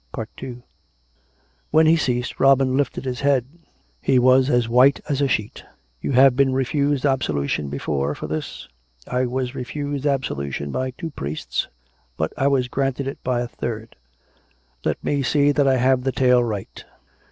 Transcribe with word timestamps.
II 0.41 0.63
When 1.69 1.85
he 1.85 1.95
ceased, 1.95 2.39
Robin 2.39 2.75
lifted 2.75 3.05
his 3.05 3.19
head. 3.19 3.45
He 4.01 4.17
was 4.17 4.49
as 4.49 4.67
white 4.67 4.99
as 5.07 5.21
a 5.21 5.27
sheet." 5.27 5.63
You 6.01 6.13
have 6.13 6.35
been 6.35 6.53
refused 6.53 7.05
absolution 7.05 7.69
before 7.69 8.15
for 8.15 8.25
this?"" 8.25 8.67
I 9.07 9.27
was 9.27 9.53
refused 9.53 10.07
absolution 10.07 10.71
by 10.71 10.89
two 10.89 11.11
priests; 11.11 11.67
but 12.17 12.33
I 12.35 12.47
was 12.47 12.67
granted 12.67 13.05
it 13.07 13.23
by 13.23 13.41
a 13.41 13.47
third."" 13.47 13.95
Let 14.85 14.97
me 15.03 15.21
see 15.21 15.51
that 15.51 15.67
I 15.67 15.77
have 15.77 16.01
the 16.01 16.11
tale 16.11 16.43
right. 16.43 16.83